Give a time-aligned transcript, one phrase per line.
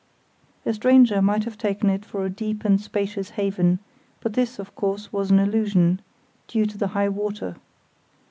[0.65, 3.77] A stranger might have taken it for a deep and spacious haven;
[4.19, 6.01] but this, of course, was an illusion,
[6.47, 7.55] due to the high water.